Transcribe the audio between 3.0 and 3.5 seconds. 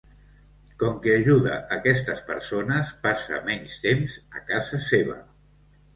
passa